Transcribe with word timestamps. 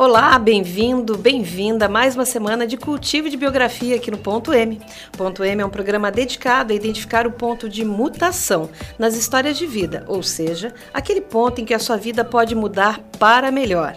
Olá, 0.00 0.38
bem-vindo, 0.38 1.14
bem-vinda 1.18 1.84
a 1.84 1.88
mais 1.88 2.14
uma 2.14 2.24
semana 2.24 2.66
de 2.66 2.78
cultivo 2.78 3.28
de 3.28 3.36
biografia 3.36 3.96
aqui 3.96 4.10
no 4.10 4.16
Ponto 4.16 4.50
M. 4.50 4.80
Ponto 5.12 5.44
M 5.44 5.60
é 5.60 5.66
um 5.66 5.68
programa 5.68 6.10
dedicado 6.10 6.72
a 6.72 6.74
identificar 6.74 7.26
o 7.26 7.32
ponto 7.32 7.68
de 7.68 7.84
mutação 7.84 8.70
nas 8.98 9.14
histórias 9.14 9.58
de 9.58 9.66
vida, 9.66 10.02
ou 10.08 10.22
seja, 10.22 10.72
aquele 10.94 11.20
ponto 11.20 11.60
em 11.60 11.66
que 11.66 11.74
a 11.74 11.78
sua 11.78 11.98
vida 11.98 12.24
pode 12.24 12.54
mudar 12.54 12.98
para 13.18 13.50
melhor. 13.50 13.94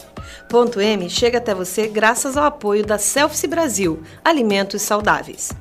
Ponto 0.49 0.81
M 0.81 1.09
chega 1.09 1.37
até 1.37 1.55
você 1.55 1.87
graças 1.87 2.35
ao 2.35 2.43
apoio 2.43 2.85
da 2.85 2.97
Selfie 2.97 3.47
Brasil, 3.47 4.03
Alimentos 4.25 4.81
Saudáveis. 4.81 5.51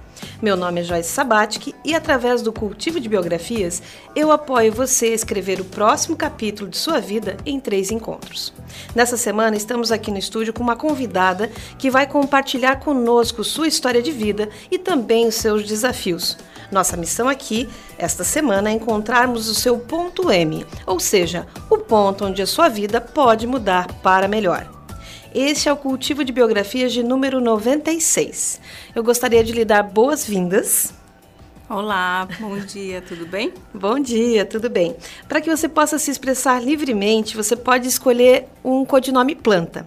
Meu 0.43 0.57
nome 0.57 0.81
é 0.81 0.83
Joyce 0.83 1.09
Sabatic 1.09 1.73
e 1.85 1.95
através 1.95 2.43
do 2.43 2.53
cultivo 2.53 2.99
de 2.99 3.09
biografias, 3.09 3.81
eu 4.17 4.33
apoio 4.33 4.73
você 4.73 5.07
a 5.07 5.15
escrever 5.15 5.61
o 5.61 5.65
próximo 5.65 6.17
capítulo 6.17 6.69
de 6.69 6.77
sua 6.77 6.99
vida 6.99 7.37
em 7.47 7.61
três 7.61 7.93
encontros. 7.93 8.53
Nessa 8.93 9.17
semana 9.17 9.57
estamos 9.57 9.93
aqui 9.93 10.11
no 10.11 10.19
estúdio 10.19 10.53
com 10.53 10.61
uma 10.61 10.75
convidada 10.75 11.49
que 11.79 11.89
vai 11.89 12.09
compartilhar 12.09 12.81
conosco 12.81 13.45
sua 13.45 13.69
história 13.69 14.03
de 14.03 14.11
vida 14.11 14.49
e 14.69 14.79
também 14.79 15.29
os 15.29 15.37
seus 15.37 15.65
desafios. 15.65 16.37
Nossa 16.73 16.97
missão 16.97 17.29
aqui, 17.29 17.69
esta 17.97 18.25
semana, 18.25 18.69
é 18.69 18.73
encontrarmos 18.73 19.49
o 19.49 19.55
seu 19.55 19.79
ponto 19.79 20.29
M, 20.29 20.67
ou 20.85 20.99
seja, 20.99 21.47
o 21.71 21.79
ponto 21.79 22.25
onde 22.25 22.43
a 22.43 22.49
sua 22.49 22.69
vida 22.69 23.01
pode 23.01 23.47
mudar 23.47 23.87
para 24.03 24.27
melhor. 24.27 24.82
Este 25.35 25.67
é 25.67 25.73
o 25.73 25.77
cultivo 25.77 26.23
de 26.25 26.31
biografias 26.31 26.93
de 26.93 27.03
número 27.03 27.41
96. 27.41 28.61
Eu 28.95 29.03
gostaria 29.03 29.43
de 29.43 29.51
lhe 29.53 29.65
dar 29.65 29.83
boas-vindas. 29.83 30.93
Olá, 31.71 32.29
bom 32.39 32.59
dia, 32.59 33.01
tudo 33.01 33.27
bem? 33.27 33.55
Bom 33.73 33.99
dia, 33.99 34.45
tudo 34.45 34.69
bem. 34.69 34.95
Para 35.27 35.41
que 35.41 35.49
você 35.49 35.71
possa 35.71 35.99
se 35.99 36.11
expressar 36.11 36.63
livremente, 36.63 37.35
você 37.35 37.57
pode 37.57 37.89
escolher 37.89 38.47
um 38.63 38.85
codinome 38.85 39.35
planta. 39.35 39.87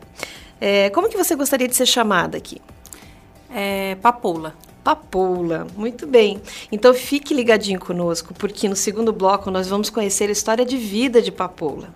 É, 0.60 0.90
como 0.90 1.10
que 1.10 1.18
você 1.18 1.36
gostaria 1.36 1.68
de 1.68 1.76
ser 1.76 1.86
chamada 1.86 2.38
aqui? 2.38 2.60
É, 3.54 3.94
Papoula. 4.02 4.56
Papoula, 4.84 5.68
muito 5.78 6.08
bem. 6.08 6.42
Então 6.72 6.92
fique 6.92 7.36
ligadinho 7.36 7.80
conosco, 7.80 8.34
porque 8.34 8.68
no 8.68 8.76
segundo 8.76 9.14
bloco 9.14 9.52
nós 9.52 9.68
vamos 9.68 9.92
conhecer 9.92 10.28
a 10.28 10.32
história 10.32 10.66
de 10.66 10.76
vida 10.76 11.22
de 11.22 11.32
Papoula. 11.32 11.94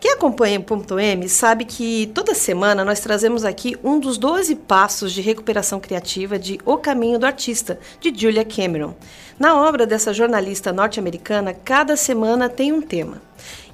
Quem 0.00 0.12
acompanha 0.12 0.60
o 0.60 0.62
Ponto 0.62 0.96
M 0.96 1.28
sabe 1.28 1.64
que 1.64 2.06
toda 2.14 2.32
semana 2.32 2.84
nós 2.84 3.00
trazemos 3.00 3.44
aqui 3.44 3.76
um 3.82 3.98
dos 3.98 4.16
12 4.16 4.54
passos 4.54 5.12
de 5.12 5.20
recuperação 5.20 5.80
criativa 5.80 6.38
de 6.38 6.56
O 6.64 6.76
Caminho 6.76 7.18
do 7.18 7.26
Artista, 7.26 7.80
de 8.00 8.12
Julia 8.16 8.44
Cameron. 8.44 8.94
Na 9.40 9.60
obra 9.60 9.84
dessa 9.84 10.14
jornalista 10.14 10.72
norte-americana, 10.72 11.52
cada 11.52 11.96
semana 11.96 12.48
tem 12.48 12.72
um 12.72 12.80
tema. 12.80 13.20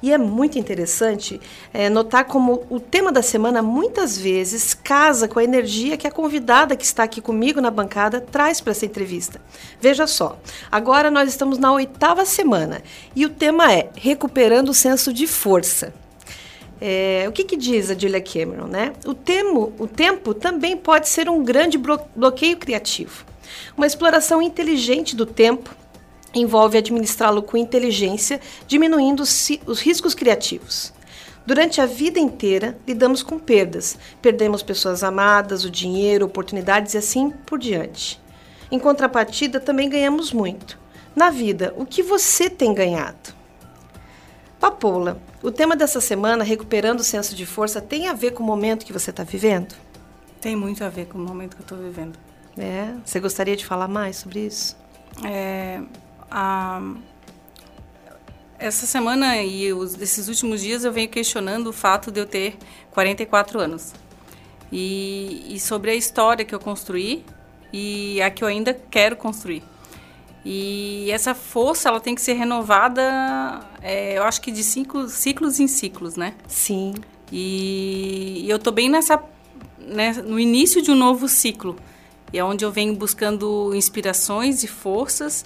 E 0.03 0.15
é 0.15 0.17
muito 0.17 0.59
interessante 0.59 1.39
é, 1.75 1.91
notar 1.91 2.25
como 2.25 2.65
o 2.71 2.81
tema 2.81 3.13
da 3.13 3.21
semana 3.21 3.61
muitas 3.61 4.17
vezes 4.17 4.73
casa 4.73 5.29
com 5.29 5.39
a 5.39 5.45
energia 5.45 5.99
que 5.99 6.07
a 6.07 6.11
convidada 6.11 6.75
que 6.75 6.85
está 6.87 7.03
aqui 7.03 7.21
comigo 7.21 7.61
na 7.61 7.71
bancada 7.71 8.19
traz 8.19 8.63
para 8.63 8.71
essa 8.71 8.87
entrevista. 8.87 9.43
Veja 9.79 10.07
só, 10.07 10.39
agora 10.73 11.11
nós 11.11 11.29
estamos 11.29 11.59
na 11.59 11.71
oitava 11.71 12.25
semana 12.25 12.83
e 13.15 13.27
o 13.27 13.31
tema 13.31 13.71
é 13.71 13.91
Recuperando 13.95 14.71
o 14.71 14.75
Senso 14.75 15.13
de 15.13 15.27
Força. 15.27 15.93
É, 16.81 17.25
o 17.29 17.33
que, 17.33 17.45
que, 17.45 17.57
diz 17.57 17.91
a 17.91 17.95
Julia 17.95 18.21
Cameron? 18.21 18.67
Né? 18.67 18.93
O, 19.07 19.15
temo, 19.15 19.73
o 19.79 19.87
tempo 19.87 20.35
também 20.35 20.77
pode 20.77 21.09
ser 21.09 21.29
um 21.29 21.43
grande 21.43 21.79
bloqueio 21.79 22.57
criativo. 22.57 23.25
Uma 23.77 23.87
exploração 23.87 24.43
inteligente 24.43 25.15
do 25.15 25.25
tempo 25.25 25.75
envolve 26.35 26.77
administrá-lo 26.77 27.43
com 27.43 27.57
inteligência, 27.57 28.41
diminuindo 28.67 29.23
os, 29.23 29.49
os 29.67 29.81
riscos 29.81 30.15
criativos. 30.15 30.93
Durante 31.47 31.81
a 31.81 31.87
vida 31.87 32.19
inteira, 32.19 32.77
lidamos 32.87 33.23
com 33.23 33.39
perdas. 33.39 33.99
Perdemos 34.23 34.63
pessoas 34.63 35.05
amadas, 35.05 35.65
o 35.65 35.71
dinheiro, 35.71 36.25
oportunidades 36.25 36.95
e 36.95 36.99
assim 36.99 37.31
por 37.31 37.59
diante. 37.59 38.21
Em 38.71 38.79
contrapartida, 38.79 39.61
também 39.61 39.89
ganhamos 39.89 40.33
muito. 40.33 40.79
Na 41.15 41.31
vida, 41.31 41.73
o 41.77 41.85
que 41.85 42.03
você 42.03 42.49
tem 42.49 42.75
ganhado? 42.75 43.35
Papoula, 44.59 45.21
o 45.45 45.53
tema 45.53 45.77
dessa 45.77 46.01
semana, 46.01 46.43
recuperando 46.43 47.01
o 47.01 47.05
senso 47.05 47.35
de 47.35 47.45
força, 47.45 47.79
tem 47.79 48.09
a 48.09 48.15
ver 48.15 48.31
com 48.31 48.43
o 48.43 48.47
momento 48.47 48.87
que 48.87 48.93
você 48.95 49.11
está 49.11 49.23
vivendo? 49.23 49.75
Tem 50.41 50.57
muito 50.57 50.83
a 50.83 50.89
ver 50.89 51.07
com 51.07 51.19
o 51.19 51.21
momento 51.21 51.55
que 51.55 51.61
eu 51.61 51.65
estou 51.65 51.77
vivendo. 51.77 52.19
É? 52.57 52.95
Você 53.05 53.21
gostaria 53.21 53.55
de 53.55 53.67
falar 53.67 53.87
mais 53.87 54.17
sobre 54.17 54.41
isso? 54.41 54.75
É, 55.23 55.83
a, 56.31 56.81
essa 58.59 58.87
semana 58.87 59.37
e 59.43 59.71
os, 59.71 60.01
esses 60.01 60.29
últimos 60.29 60.63
dias 60.63 60.83
eu 60.83 60.93
venho 60.93 61.11
questionando 61.11 61.67
o 61.67 61.73
fato 61.75 62.11
de 62.11 62.21
eu 62.21 62.27
ter 62.27 62.57
44 62.93 63.61
anos. 63.61 63.93
E, 64.73 65.55
e 65.55 65.61
sobre 65.61 65.91
a 65.91 65.95
história 65.95 66.43
que 66.43 66.55
eu 66.55 66.59
construí 66.59 67.23
e 67.71 68.23
a 68.23 68.31
que 68.31 68.43
eu 68.43 68.49
ainda 68.49 68.73
quero 68.73 69.15
construir. 69.15 69.63
E 70.45 71.11
essa 71.11 71.35
força 71.35 71.89
ela 71.89 72.01
tem 72.01 72.15
que 72.15 72.21
ser 72.21 72.35
renovada, 72.35 73.61
é, 73.81 74.19
eu 74.19 74.25
acho 74.25 74.41
que 74.43 74.51
de 74.51 74.63
cinco, 74.63 75.09
ciclos 75.09 75.59
em 75.59 75.67
ciclos, 75.67 76.17
né? 76.17 76.35
Sim. 76.47 76.95
E, 77.33 78.43
e 78.45 78.51
eu 78.51 78.57
estou 78.57 78.73
bem 78.73 78.91
nessa, 78.91 79.23
né, 79.79 80.13
no 80.13 80.39
início 80.39 80.83
de 80.83 80.91
um 80.91 80.95
novo 80.95 81.29
ciclo, 81.29 81.77
é 82.33 82.45
onde 82.45 82.65
eu 82.65 82.71
venho 82.71 82.95
buscando 82.95 83.75
inspirações 83.75 84.63
e 84.63 84.67
forças 84.67 85.45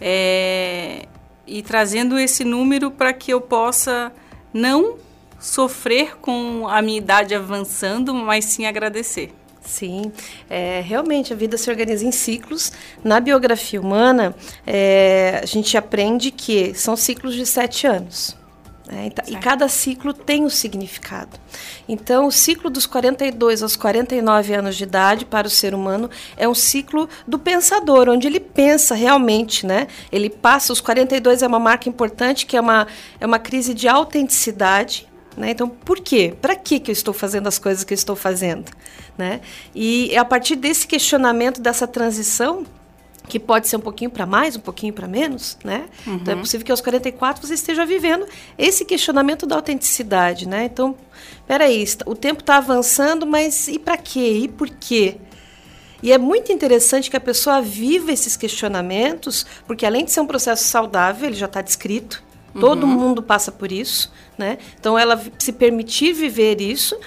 é, 0.00 1.06
e 1.46 1.62
trazendo 1.62 2.18
esse 2.18 2.44
número 2.44 2.90
para 2.90 3.12
que 3.12 3.32
eu 3.32 3.40
possa 3.40 4.12
não 4.52 4.96
sofrer 5.38 6.16
com 6.18 6.66
a 6.68 6.80
minha 6.80 6.98
idade 6.98 7.34
avançando, 7.34 8.14
mas 8.14 8.44
sim 8.46 8.66
agradecer. 8.66 9.34
Sim, 9.68 10.10
é, 10.48 10.80
realmente 10.80 11.30
a 11.30 11.36
vida 11.36 11.58
se 11.58 11.68
organiza 11.68 12.04
em 12.04 12.10
ciclos. 12.10 12.72
Na 13.04 13.20
biografia 13.20 13.78
humana, 13.78 14.34
é, 14.66 15.40
a 15.42 15.46
gente 15.46 15.76
aprende 15.76 16.30
que 16.30 16.72
são 16.74 16.96
ciclos 16.96 17.34
de 17.34 17.44
sete 17.44 17.86
anos. 17.86 18.34
Né? 18.86 19.12
E 19.26 19.36
cada 19.36 19.68
ciclo 19.68 20.14
tem 20.14 20.42
um 20.42 20.48
significado. 20.48 21.38
Então, 21.86 22.26
o 22.26 22.32
ciclo 22.32 22.70
dos 22.70 22.86
42 22.86 23.62
aos 23.62 23.76
49 23.76 24.54
anos 24.54 24.74
de 24.74 24.84
idade 24.84 25.26
para 25.26 25.46
o 25.46 25.50
ser 25.50 25.74
humano 25.74 26.08
é 26.38 26.48
um 26.48 26.54
ciclo 26.54 27.06
do 27.26 27.38
pensador, 27.38 28.08
onde 28.08 28.26
ele 28.26 28.40
pensa 28.40 28.94
realmente, 28.94 29.66
né? 29.66 29.86
Ele 30.10 30.30
passa, 30.30 30.72
os 30.72 30.80
42 30.80 31.42
é 31.42 31.46
uma 31.46 31.58
marca 31.58 31.90
importante, 31.90 32.46
que 32.46 32.56
é 32.56 32.60
uma, 32.60 32.86
é 33.20 33.26
uma 33.26 33.38
crise 33.38 33.74
de 33.74 33.86
autenticidade, 33.86 35.06
né? 35.38 35.50
Então, 35.50 35.68
por 35.68 36.00
quê? 36.00 36.34
Para 36.40 36.56
que, 36.56 36.82
eu 36.86 36.92
estou 36.92 37.14
fazendo 37.14 37.46
as 37.46 37.58
coisas 37.58 37.84
que 37.84 37.92
eu 37.92 37.96
estou 37.96 38.16
fazendo? 38.16 38.70
Né? 39.16 39.40
E 39.74 40.16
a 40.16 40.24
partir 40.24 40.56
desse 40.56 40.86
questionamento, 40.86 41.60
dessa 41.60 41.86
transição, 41.86 42.66
que 43.28 43.38
pode 43.38 43.68
ser 43.68 43.76
um 43.76 43.80
pouquinho 43.80 44.10
para 44.10 44.26
mais, 44.26 44.56
um 44.56 44.60
pouquinho 44.60 44.92
para 44.92 45.06
menos, 45.06 45.58
né? 45.62 45.84
Uhum. 46.06 46.14
Então 46.14 46.32
é 46.32 46.34
uhum. 46.34 46.42
possível 46.42 46.64
que 46.64 46.72
aos 46.72 46.80
44 46.80 47.46
você 47.46 47.54
esteja 47.54 47.84
vivendo 47.84 48.26
esse 48.56 48.84
questionamento 48.84 49.46
da 49.46 49.56
autenticidade, 49.56 50.48
né? 50.48 50.64
Então, 50.64 50.96
peraí, 51.46 51.84
o 52.06 52.14
tempo 52.14 52.40
está 52.40 52.56
avançando, 52.56 53.26
mas 53.26 53.68
e 53.68 53.78
para 53.78 53.98
quê? 53.98 54.40
E 54.44 54.48
por 54.48 54.68
quê? 54.70 55.18
E 56.02 56.12
é 56.12 56.18
muito 56.18 56.52
interessante 56.52 57.10
que 57.10 57.16
a 57.16 57.20
pessoa 57.20 57.60
viva 57.60 58.12
esses 58.12 58.36
questionamentos, 58.36 59.44
porque 59.66 59.84
além 59.84 60.04
de 60.04 60.12
ser 60.12 60.20
um 60.20 60.26
processo 60.26 60.64
saudável, 60.64 61.28
ele 61.28 61.36
já 61.36 61.46
está 61.46 61.60
descrito, 61.60 62.22
Todo 62.60 62.84
uhum. 62.84 62.92
mundo 62.92 63.22
passa 63.22 63.50
por 63.52 63.70
isso, 63.70 64.12
né? 64.36 64.58
Então 64.78 64.98
ela 64.98 65.20
se 65.38 65.52
permitir 65.52 66.12
viver 66.12 66.60
isso. 66.60 66.98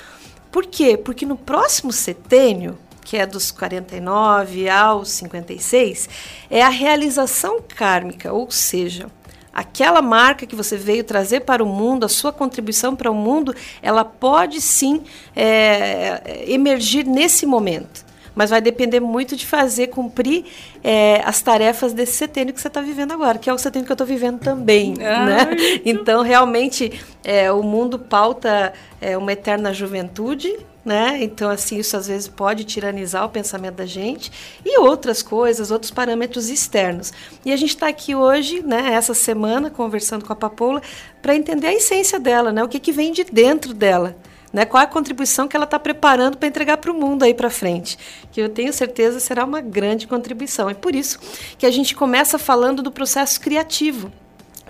Por 0.51 0.65
quê? 0.65 0.97
Porque 0.97 1.25
no 1.25 1.37
próximo 1.37 1.91
setênio, 1.91 2.77
que 3.03 3.17
é 3.17 3.25
dos 3.25 3.51
49 3.51 4.69
aos 4.69 5.09
56, 5.09 6.09
é 6.49 6.61
a 6.61 6.69
realização 6.69 7.61
kármica, 7.61 8.33
ou 8.33 8.51
seja, 8.51 9.07
aquela 9.53 10.01
marca 10.01 10.45
que 10.45 10.55
você 10.55 10.77
veio 10.77 11.03
trazer 11.03 11.41
para 11.41 11.63
o 11.63 11.67
mundo, 11.67 12.05
a 12.05 12.09
sua 12.09 12.31
contribuição 12.31 12.95
para 12.95 13.09
o 13.09 13.15
mundo, 13.15 13.55
ela 13.81 14.03
pode 14.03 14.61
sim 14.61 15.03
é, 15.35 16.43
emergir 16.47 17.05
nesse 17.05 17.45
momento 17.45 18.10
mas 18.35 18.49
vai 18.49 18.61
depender 18.61 18.99
muito 18.99 19.35
de 19.35 19.45
fazer 19.45 19.87
cumprir 19.87 20.45
é, 20.83 21.21
as 21.25 21.41
tarefas 21.41 21.93
desse 21.93 22.13
setênio 22.13 22.53
que 22.53 22.61
você 22.61 22.67
está 22.67 22.81
vivendo 22.81 23.11
agora, 23.11 23.37
que 23.37 23.49
é 23.49 23.53
o 23.53 23.57
setênio 23.57 23.85
que 23.85 23.91
eu 23.91 23.95
estou 23.95 24.07
vivendo 24.07 24.39
também. 24.39 24.93
né? 24.95 25.49
Então, 25.85 26.21
realmente, 26.21 27.01
é, 27.23 27.51
o 27.51 27.63
mundo 27.63 27.97
pauta 27.97 28.73
é, 28.99 29.17
uma 29.17 29.31
eterna 29.31 29.73
juventude, 29.73 30.57
né? 30.83 31.19
Então, 31.21 31.49
assim, 31.49 31.77
isso 31.77 31.95
às 31.95 32.07
vezes 32.07 32.27
pode 32.27 32.63
tiranizar 32.63 33.25
o 33.25 33.29
pensamento 33.29 33.75
da 33.75 33.85
gente 33.85 34.31
e 34.65 34.79
outras 34.79 35.21
coisas, 35.21 35.69
outros 35.69 35.91
parâmetros 35.91 36.49
externos. 36.49 37.13
E 37.45 37.51
a 37.51 37.55
gente 37.55 37.69
está 37.69 37.87
aqui 37.87 38.15
hoje, 38.15 38.61
né, 38.61 38.93
essa 38.93 39.13
semana, 39.13 39.69
conversando 39.69 40.25
com 40.25 40.33
a 40.33 40.35
Papoula, 40.35 40.81
para 41.21 41.35
entender 41.35 41.67
a 41.67 41.73
essência 41.73 42.19
dela, 42.19 42.51
né? 42.51 42.63
O 42.63 42.67
que, 42.67 42.79
que 42.79 42.91
vem 42.91 43.11
de 43.11 43.23
dentro 43.23 43.73
dela 43.73 44.15
né? 44.51 44.65
Qual 44.65 44.81
é 44.81 44.85
a 44.85 44.87
contribuição 44.87 45.47
que 45.47 45.55
ela 45.55 45.65
está 45.65 45.79
preparando 45.79 46.37
para 46.37 46.47
entregar 46.47 46.77
para 46.77 46.91
o 46.91 46.93
mundo 46.93 47.23
aí 47.23 47.33
para 47.33 47.49
frente? 47.49 47.97
Que 48.31 48.41
eu 48.41 48.49
tenho 48.49 48.73
certeza 48.73 49.19
será 49.19 49.45
uma 49.45 49.61
grande 49.61 50.07
contribuição. 50.07 50.69
É 50.69 50.73
por 50.73 50.95
isso 50.95 51.19
que 51.57 51.65
a 51.65 51.71
gente 51.71 51.95
começa 51.95 52.37
falando 52.37 52.81
do 52.81 52.91
processo 52.91 53.39
criativo 53.39 54.11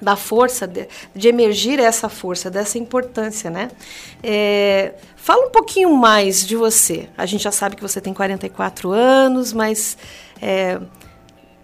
da 0.02 0.16
força, 0.16 0.68
de, 0.68 0.88
de, 1.16 1.28
emergir 1.28 1.80
essa 1.80 2.10
força, 2.10 2.50
dessa 2.50 2.80
importância, 2.80 3.52
né? 3.52 3.70
É, 4.24 4.96
fala 5.16 5.46
um 5.46 5.52
pouquinho 5.52 5.96
mais 5.96 6.46
de 6.46 6.56
você. 6.56 7.08
A 7.16 7.26
gente 7.28 7.44
já 7.44 7.52
sabe 7.52 7.76
que 7.76 7.84
você 7.84 8.02
tem 8.02 8.12
44 8.12 8.92
anos, 8.92 9.54
mas 9.54 9.96
é, 10.42 10.82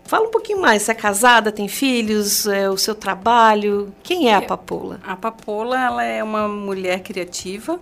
fala 0.03 0.27
um 0.27 0.31
pouquinho 0.31 0.61
mais. 0.61 0.83
Você 0.83 0.91
é 0.91 0.93
casada, 0.93 1.51
tem 1.51 1.67
filhos, 1.67 2.45
é, 2.45 2.69
o 2.69 2.77
seu 2.77 2.93
trabalho. 2.93 3.91
Quem 4.03 4.29
é 4.29 4.35
a 4.35 4.41
Papola? 4.41 4.99
A 5.03 5.15
Papola 5.15 5.83
ela 5.83 6.03
é 6.03 6.23
uma 6.23 6.47
mulher 6.47 7.01
criativa, 7.01 7.79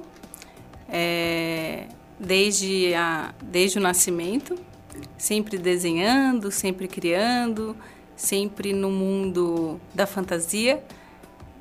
é, 0.90 1.88
desde, 2.20 2.94
a, 2.94 3.34
desde 3.42 3.78
o 3.78 3.82
nascimento, 3.82 4.58
sempre 5.18 5.58
desenhando, 5.58 6.52
sempre 6.52 6.88
criando, 6.88 7.76
sempre 8.16 8.74
no 8.74 8.90
mundo 8.90 9.80
da 9.94 10.06
fantasia. 10.06 10.84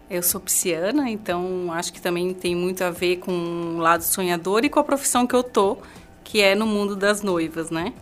Eu 0.08 0.22
sou 0.22 0.40
pisciana, 0.40 1.10
então 1.10 1.72
acho 1.72 1.92
que 1.92 2.00
também 2.00 2.32
tem 2.34 2.54
muito 2.54 2.84
a 2.84 2.90
ver 2.90 3.16
com 3.16 3.32
o 3.32 3.78
lado 3.78 4.02
sonhador 4.02 4.64
e 4.64 4.68
com 4.68 4.78
a 4.78 4.84
profissão 4.84 5.26
que 5.26 5.34
eu 5.34 5.42
tô, 5.42 5.78
que 6.22 6.40
é 6.40 6.54
no 6.54 6.66
mundo 6.66 6.94
das 6.94 7.22
noivas, 7.22 7.70
né? 7.70 7.92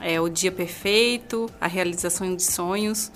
É 0.00 0.20
o 0.20 0.28
dia 0.28 0.52
perfeito, 0.52 1.50
a 1.60 1.66
realização 1.66 2.36
de 2.36 2.42
sonhos. 2.42 3.10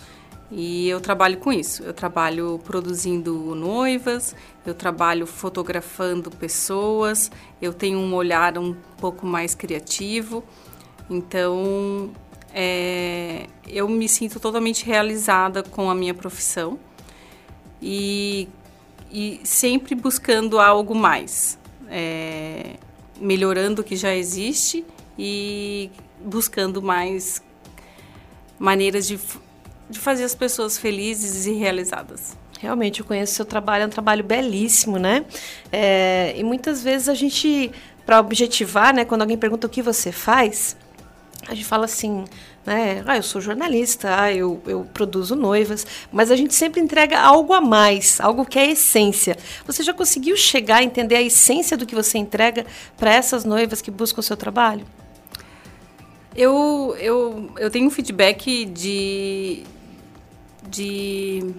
E 0.50 0.88
eu 0.88 1.00
trabalho 1.00 1.38
com 1.38 1.52
isso. 1.52 1.82
Eu 1.82 1.94
trabalho 1.94 2.60
produzindo 2.64 3.54
noivas, 3.54 4.34
eu 4.66 4.74
trabalho 4.74 5.26
fotografando 5.26 6.30
pessoas, 6.30 7.30
eu 7.62 7.72
tenho 7.72 7.98
um 7.98 8.14
olhar 8.14 8.58
um 8.58 8.74
pouco 8.98 9.24
mais 9.26 9.54
criativo. 9.54 10.42
Então, 11.08 12.10
é, 12.52 13.46
eu 13.66 13.88
me 13.88 14.08
sinto 14.08 14.40
totalmente 14.40 14.84
realizada 14.84 15.62
com 15.62 15.88
a 15.88 15.94
minha 15.94 16.14
profissão 16.14 16.78
e, 17.80 18.48
e 19.10 19.40
sempre 19.44 19.94
buscando 19.94 20.58
algo 20.58 20.94
mais, 20.94 21.58
é, 21.88 22.74
melhorando 23.20 23.82
o 23.82 23.84
que 23.84 23.94
já 23.94 24.14
existe 24.14 24.84
e 25.16 25.90
buscando 26.24 26.82
mais 26.82 27.42
maneiras 28.58 29.06
de, 29.06 29.18
de 29.90 29.98
fazer 29.98 30.24
as 30.24 30.34
pessoas 30.34 30.78
felizes 30.78 31.46
e 31.46 31.52
realizadas. 31.52 32.36
Realmente, 32.60 33.00
eu 33.00 33.06
conheço 33.06 33.32
o 33.32 33.36
seu 33.36 33.44
trabalho, 33.44 33.84
é 33.84 33.86
um 33.86 33.90
trabalho 33.90 34.22
belíssimo, 34.22 34.98
né? 34.98 35.24
É, 35.72 36.34
e 36.36 36.44
muitas 36.44 36.82
vezes 36.82 37.08
a 37.08 37.14
gente, 37.14 37.72
para 38.04 38.20
objetivar, 38.20 38.94
né, 38.94 39.04
quando 39.04 39.22
alguém 39.22 39.38
pergunta 39.38 39.66
o 39.66 39.70
que 39.70 39.80
você 39.80 40.12
faz, 40.12 40.76
a 41.48 41.54
gente 41.54 41.64
fala 41.64 41.86
assim, 41.86 42.24
né? 42.66 43.02
Ah, 43.06 43.16
eu 43.16 43.22
sou 43.22 43.40
jornalista, 43.40 44.22
ah, 44.22 44.32
eu, 44.32 44.60
eu 44.66 44.86
produzo 44.92 45.34
noivas, 45.34 45.86
mas 46.12 46.30
a 46.30 46.36
gente 46.36 46.54
sempre 46.54 46.80
entrega 46.80 47.18
algo 47.18 47.54
a 47.54 47.60
mais, 47.62 48.20
algo 48.20 48.44
que 48.44 48.58
é 48.58 48.62
a 48.62 48.70
essência. 48.70 49.38
Você 49.66 49.82
já 49.82 49.94
conseguiu 49.94 50.36
chegar 50.36 50.76
a 50.76 50.82
entender 50.82 51.16
a 51.16 51.22
essência 51.22 51.76
do 51.76 51.86
que 51.86 51.94
você 51.94 52.18
entrega 52.18 52.66
para 52.96 53.12
essas 53.12 53.44
noivas 53.44 53.80
que 53.80 53.90
buscam 53.90 54.20
o 54.20 54.22
seu 54.22 54.36
trabalho? 54.36 54.84
Eu, 56.36 56.94
eu, 57.00 57.50
eu 57.58 57.70
tenho 57.70 57.86
um 57.86 57.90
feedback 57.90 58.66
de, 58.66 59.64
de 60.68 61.54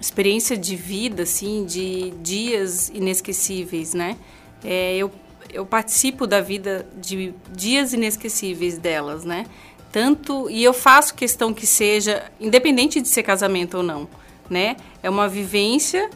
experiência 0.00 0.56
de 0.56 0.76
vida, 0.76 1.24
assim, 1.24 1.64
de 1.64 2.10
dias 2.22 2.88
inesquecíveis, 2.88 3.94
né? 3.94 4.16
É, 4.64 4.96
eu 4.96 5.10
eu 5.52 5.66
participo 5.66 6.26
da 6.26 6.40
vida 6.40 6.86
de 6.96 7.34
dias 7.50 7.92
inesquecíveis 7.92 8.78
delas, 8.78 9.24
né? 9.24 9.46
Tanto 9.92 10.48
e 10.48 10.62
eu 10.62 10.72
faço 10.72 11.14
questão 11.14 11.52
que 11.52 11.66
seja 11.66 12.30
independente 12.40 13.00
de 13.00 13.08
ser 13.08 13.22
casamento 13.22 13.78
ou 13.78 13.82
não, 13.82 14.08
né? 14.48 14.76
É 15.02 15.10
uma 15.10 15.28
vivência 15.28 16.08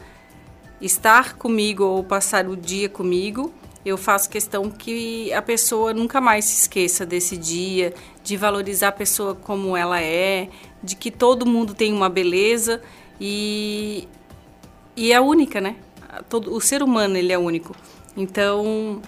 estar 0.81 1.35
comigo 1.35 1.83
ou 1.83 2.03
passar 2.03 2.47
o 2.47 2.55
dia 2.55 2.87
comigo. 2.87 3.53
Eu 3.85 3.97
faço 3.97 4.29
questão 4.29 4.69
que 4.69 5.31
a 5.31 5.41
pessoa 5.41 5.93
nunca 5.93 6.19
mais 6.19 6.45
se 6.45 6.61
esqueça 6.61 7.05
desse 7.05 7.37
dia, 7.37 7.93
de 8.23 8.35
valorizar 8.35 8.87
a 8.87 8.91
pessoa 8.91 9.35
como 9.35 9.77
ela 9.77 10.01
é, 10.01 10.49
de 10.85 10.95
que 10.95 11.09
todo 11.09 11.45
mundo 11.45 11.73
tem 11.73 11.91
uma 11.91 12.09
beleza 12.09 12.81
e 13.19 14.07
e 14.95 15.11
é 15.11 15.19
única, 15.19 15.59
né? 15.59 15.75
Todo, 16.29 16.53
o 16.53 16.61
ser 16.61 16.81
humano 16.81 17.17
ele 17.17 17.33
é 17.33 17.37
único. 17.37 17.75
Então 18.15 19.01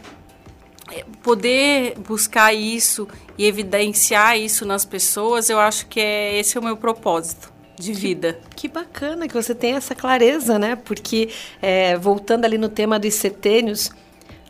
é, 0.91 1.06
poder 1.24 1.97
buscar 2.00 2.53
isso 2.53 3.07
e 3.38 3.45
evidenciar 3.45 4.38
isso 4.38 4.65
nas 4.65 4.83
pessoas, 4.83 5.50
eu 5.50 5.59
acho 5.59 5.88
que 5.88 6.00
é 6.00 6.38
esse 6.39 6.57
é 6.57 6.59
o 6.59 6.63
meu 6.63 6.75
propósito 6.75 7.53
de 7.79 7.94
vida. 7.94 8.39
Que, 8.50 8.68
que 8.68 8.68
bacana 8.68 9.27
que 9.27 9.33
você 9.33 9.53
tem 9.53 9.74
essa 9.74 9.94
clareza, 9.94 10.57
né? 10.57 10.75
Porque 10.75 11.29
é, 11.62 11.95
voltando 11.95 12.45
ali 12.45 12.57
no 12.57 12.69
tema 12.69 13.00
dos 13.00 13.13
setênios, 13.13 13.91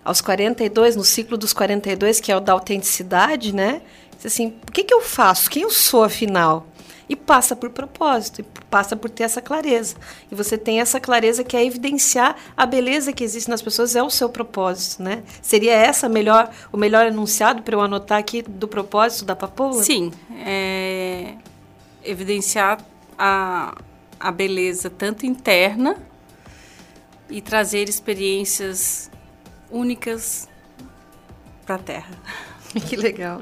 aos 0.04 0.22
42, 0.22 0.96
no 0.96 1.04
ciclo 1.04 1.38
dos 1.38 1.52
42, 1.52 2.20
que 2.22 2.32
é 2.32 2.38
o 2.38 2.40
da 2.40 2.54
autenticidade, 2.54 3.54
né? 3.54 3.82
Assim, 4.24 4.56
o 4.68 4.72
que, 4.72 4.84
que 4.84 4.94
eu 4.94 5.02
faço? 5.02 5.50
Quem 5.50 5.64
eu 5.64 5.70
sou 5.70 6.04
afinal? 6.04 6.66
E 7.10 7.16
passa 7.16 7.56
por 7.56 7.70
propósito, 7.70 8.42
e 8.42 8.44
passa 8.70 8.96
por 8.96 9.10
ter 9.10 9.24
essa 9.24 9.42
clareza. 9.42 9.96
E 10.32 10.36
você 10.36 10.58
tem 10.58 10.82
essa 10.82 11.00
clareza 11.00 11.44
que 11.44 11.56
é 11.56 11.66
evidenciar 11.66 12.36
a 12.56 12.66
beleza 12.66 13.14
que 13.14 13.24
existe 13.24 13.50
nas 13.50 13.62
pessoas 13.62 13.96
é 13.96 14.04
o 14.04 14.10
seu 14.10 14.30
propósito, 14.30 15.02
né? 15.02 15.24
Seria 15.42 15.74
essa 15.74 16.10
melhor, 16.10 16.52
o 16.72 16.78
melhor 16.78 17.06
enunciado 17.06 17.62
para 17.62 17.76
eu 17.76 17.82
anotar 17.82 18.18
aqui 18.18 18.42
do 18.42 18.68
propósito 18.68 19.26
da 19.26 19.36
Papoula? 19.36 19.84
Sim, 19.84 20.12
é 20.46 21.36
evidenciar 22.04 22.80
a, 23.18 23.76
a 24.20 24.32
beleza 24.32 24.90
tanto 24.90 25.26
interna 25.26 25.98
e 27.30 27.42
trazer 27.42 27.90
experiências 27.90 29.12
únicas 29.70 30.48
para 31.66 31.76
a 31.76 31.80
Terra. 31.80 32.12
Que 32.88 32.96
legal. 32.96 33.42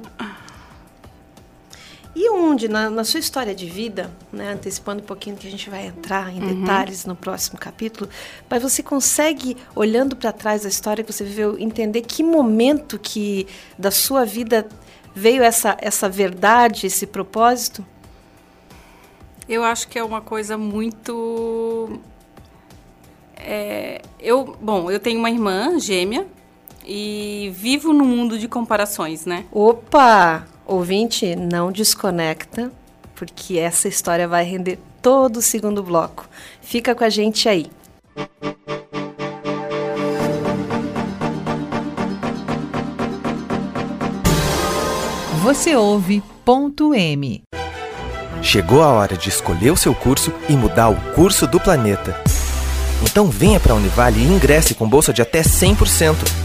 E 2.16 2.30
onde, 2.30 2.70
na, 2.70 2.90
na, 2.90 3.04
sua 3.04 3.20
história 3.20 3.54
de 3.54 3.66
vida, 3.66 4.10
né, 4.32 4.54
antecipando 4.54 5.04
um 5.04 5.06
pouquinho 5.06 5.36
que 5.36 5.46
a 5.46 5.52
gente 5.52 5.70
vai 5.70 5.88
entrar 5.88 6.34
em 6.34 6.42
uhum. 6.42 6.62
detalhes 6.62 7.06
no 7.06 7.14
próximo 7.14 7.60
capítulo, 7.60 8.10
mas 8.50 8.64
você 8.64 8.82
consegue, 8.82 9.58
olhando 9.76 10.16
para 10.16 10.32
trás 10.32 10.64
da 10.64 10.70
história 10.70 11.04
que 11.04 11.12
você 11.12 11.26
viveu, 11.26 11.60
entender 11.60 12.02
que 12.04 12.24
momento 12.24 12.98
que 12.98 13.46
da 13.78 13.92
sua 13.92 14.24
vida 14.24 14.66
veio 15.14 15.44
essa, 15.44 15.76
essa 15.82 16.08
verdade, 16.08 16.88
esse 16.88 17.06
propósito? 17.06 17.86
Eu 19.48 19.64
acho 19.64 19.90
que 19.90 20.00
é 20.00 20.04
uma 20.04 20.22
coisa 20.22 20.58
muito. 20.58 22.00
É, 23.36 24.02
eu, 24.22 24.58
bom, 24.60 24.90
eu 24.90 25.02
tenho 25.02 25.20
uma 25.20 25.30
irmã 25.30 25.78
gêmea 25.80 26.26
e 26.86 27.52
vivo 27.54 27.92
no 27.92 28.06
mundo 28.06 28.40
de 28.40 28.48
comparações, 28.48 29.26
né? 29.26 29.46
Opa! 29.52 30.55
Ouvinte, 30.66 31.36
não 31.36 31.72
desconecta, 31.72 32.72
porque 33.14 33.60
essa 33.60 33.88
história 33.88 34.28
vai 34.28 34.44
render 34.44 34.80
todo 35.02 35.38
o 35.38 35.42
segundo 35.42 35.84
bloco. 35.84 36.28
Fica 36.62 36.96
com 36.96 37.04
a 37.04 37.10
gente 37.10 37.48
aí. 37.48 37.68
Você 45.44 45.76
ouve 45.76 46.24
ponto 46.44 46.96
M. 46.96 47.44
Chegou 48.42 48.82
a 48.82 48.88
hora 48.88 49.16
de 49.16 49.30
escolher 49.30 49.70
o 49.72 49.78
seu 49.78 49.94
curso 49.94 50.34
e 50.50 50.54
mudar 50.54 50.90
o 50.90 50.96
curso 51.14 51.46
do 51.46 51.60
planeta. 51.60 52.20
Então 53.04 53.28
venha 53.28 53.60
para 53.60 53.74
a 53.74 53.76
Univale 53.76 54.20
e 54.20 54.26
ingresse 54.26 54.74
com 54.74 54.90
bolsa 54.90 55.14
de 55.14 55.22
até 55.22 55.42
100%. 55.42 56.45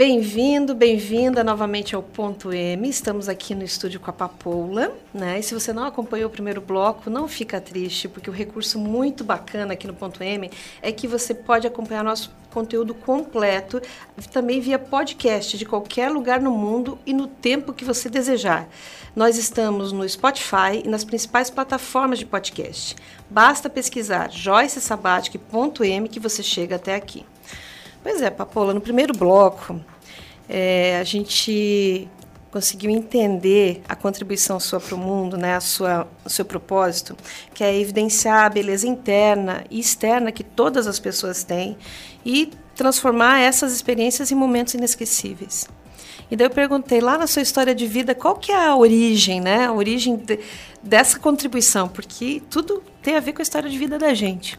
Bem-vindo, 0.00 0.74
bem-vinda 0.74 1.44
novamente 1.44 1.94
ao 1.94 2.02
Ponto 2.02 2.50
M. 2.50 2.88
Estamos 2.88 3.28
aqui 3.28 3.54
no 3.54 3.62
estúdio 3.62 4.00
com 4.00 4.08
a 4.08 4.14
Papoula, 4.14 4.96
né? 5.12 5.38
E 5.38 5.42
se 5.42 5.52
você 5.52 5.74
não 5.74 5.84
acompanhou 5.84 6.30
o 6.30 6.32
primeiro 6.32 6.58
bloco, 6.58 7.10
não 7.10 7.28
fica 7.28 7.60
triste, 7.60 8.08
porque 8.08 8.30
o 8.30 8.32
recurso 8.32 8.78
muito 8.78 9.22
bacana 9.22 9.74
aqui 9.74 9.86
no 9.86 9.92
Ponto 9.92 10.24
M 10.24 10.50
é 10.80 10.90
que 10.90 11.06
você 11.06 11.34
pode 11.34 11.66
acompanhar 11.66 12.02
nosso 12.02 12.34
conteúdo 12.50 12.94
completo, 12.94 13.82
também 14.32 14.58
via 14.58 14.78
podcast 14.78 15.58
de 15.58 15.66
qualquer 15.66 16.10
lugar 16.10 16.40
no 16.40 16.50
mundo 16.50 16.98
e 17.04 17.12
no 17.12 17.26
tempo 17.26 17.74
que 17.74 17.84
você 17.84 18.08
desejar. 18.08 18.70
Nós 19.14 19.36
estamos 19.36 19.92
no 19.92 20.08
Spotify 20.08 20.80
e 20.82 20.88
nas 20.88 21.04
principais 21.04 21.50
plataformas 21.50 22.18
de 22.18 22.24
podcast. 22.24 22.96
Basta 23.28 23.68
pesquisar 23.68 24.30
Joyce 24.30 24.80
Sabatic.m 24.80 26.08
que 26.08 26.18
você 26.18 26.42
chega 26.42 26.76
até 26.76 26.94
aqui. 26.94 27.26
Pois 28.02 28.22
é, 28.22 28.30
Papola, 28.30 28.72
no 28.72 28.80
primeiro 28.80 29.12
bloco, 29.12 29.78
é, 30.48 30.98
a 30.98 31.04
gente 31.04 32.08
conseguiu 32.50 32.90
entender 32.90 33.82
a 33.88 33.94
contribuição 33.94 34.58
sua 34.58 34.80
para 34.80 34.94
o 34.94 34.98
mundo, 34.98 35.36
né, 35.36 35.54
a 35.54 35.60
sua, 35.60 36.08
o 36.24 36.28
seu 36.28 36.44
propósito, 36.44 37.16
que 37.54 37.62
é 37.62 37.78
evidenciar 37.78 38.46
a 38.46 38.48
beleza 38.48 38.88
interna 38.88 39.64
e 39.70 39.78
externa 39.78 40.32
que 40.32 40.42
todas 40.42 40.86
as 40.86 40.98
pessoas 40.98 41.44
têm 41.44 41.76
e 42.24 42.50
transformar 42.74 43.40
essas 43.40 43.72
experiências 43.72 44.32
em 44.32 44.34
momentos 44.34 44.74
inesquecíveis. 44.74 45.68
E 46.30 46.36
daí 46.36 46.46
eu 46.46 46.50
perguntei 46.50 47.00
lá 47.00 47.18
na 47.18 47.26
sua 47.26 47.42
história 47.42 47.74
de 47.74 47.86
vida 47.86 48.14
qual 48.14 48.36
que 48.36 48.50
é 48.50 48.66
a 48.66 48.74
origem, 48.74 49.40
né? 49.40 49.66
A 49.66 49.72
origem 49.72 50.16
de, 50.16 50.38
dessa 50.82 51.18
contribuição, 51.18 51.88
porque 51.88 52.40
tudo 52.48 52.82
tem 53.02 53.16
a 53.16 53.20
ver 53.20 53.32
com 53.32 53.40
a 53.40 53.42
história 53.42 53.68
de 53.68 53.76
vida 53.76 53.98
da 53.98 54.14
gente. 54.14 54.58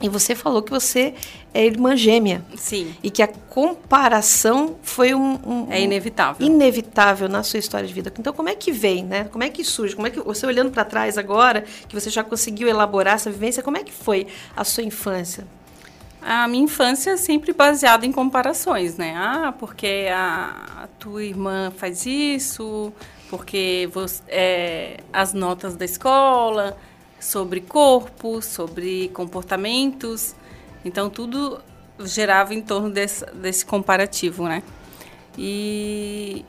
E 0.00 0.08
você 0.08 0.34
falou 0.34 0.62
que 0.62 0.70
você 0.70 1.14
é 1.54 1.64
irmã 1.64 1.96
gêmea. 1.96 2.44
Sim. 2.56 2.94
E 3.02 3.10
que 3.10 3.22
a 3.22 3.28
comparação 3.28 4.76
foi 4.82 5.14
um, 5.14 5.38
um 5.46 5.66
é 5.70 5.80
inevitável. 5.80 6.44
Inevitável 6.44 7.28
na 7.28 7.42
sua 7.42 7.58
história 7.58 7.86
de 7.86 7.94
vida. 7.94 8.12
Então 8.18 8.32
como 8.32 8.48
é 8.48 8.54
que 8.54 8.72
vem, 8.72 9.04
né? 9.04 9.24
Como 9.24 9.44
é 9.44 9.48
que 9.48 9.62
surge? 9.64 9.94
Como 9.94 10.06
é 10.06 10.10
que 10.10 10.20
você 10.20 10.46
olhando 10.46 10.70
para 10.70 10.84
trás 10.84 11.18
agora, 11.18 11.64
que 11.88 11.94
você 11.94 12.10
já 12.10 12.24
conseguiu 12.24 12.68
elaborar 12.68 13.14
essa 13.14 13.30
vivência, 13.30 13.62
como 13.62 13.76
é 13.76 13.84
que 13.84 13.92
foi 13.92 14.26
a 14.56 14.64
sua 14.64 14.82
infância? 14.82 15.46
A 16.20 16.46
minha 16.46 16.64
infância 16.64 17.10
é 17.10 17.16
sempre 17.16 17.52
baseada 17.52 18.06
em 18.06 18.12
comparações, 18.12 18.96
né? 18.96 19.12
Ah, 19.16 19.52
porque 19.58 20.06
a, 20.12 20.84
a 20.84 20.86
tua 20.98 21.24
irmã 21.24 21.72
faz 21.76 22.06
isso, 22.06 22.92
porque 23.28 23.88
você, 23.92 24.22
é, 24.28 25.00
as 25.12 25.34
notas 25.34 25.74
da 25.74 25.84
escola, 25.84 26.76
sobre 27.22 27.60
corpo, 27.60 28.42
sobre 28.42 29.08
comportamentos. 29.10 30.34
Então, 30.84 31.08
tudo 31.08 31.60
gerava 32.00 32.52
em 32.52 32.60
torno 32.60 32.90
desse, 32.90 33.24
desse 33.32 33.64
comparativo, 33.64 34.44
né? 34.44 34.62
E, 35.38 36.44